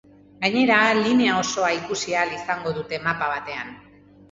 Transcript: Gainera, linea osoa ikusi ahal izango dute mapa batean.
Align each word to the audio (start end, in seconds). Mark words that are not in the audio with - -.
Gainera, 0.45 0.77
linea 1.07 1.35
osoa 1.43 1.69
ikusi 1.77 2.17
ahal 2.23 2.33
izango 2.39 2.75
dute 2.81 3.03
mapa 3.07 3.31
batean. 3.37 3.73